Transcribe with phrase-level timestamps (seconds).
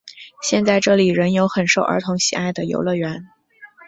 [0.41, 3.29] 现在这里仍有很受儿童喜爱的游乐园。